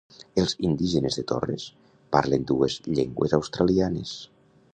Els 0.43 0.53
indígenes 0.69 1.17
de 1.19 1.25
Torres 1.31 1.67
parlen 2.17 2.49
dues 2.53 2.79
llengües 2.89 3.37
australianes. 3.41 4.17